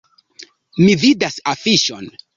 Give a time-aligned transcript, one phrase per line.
[0.79, 2.15] Mi vidas afiŝon.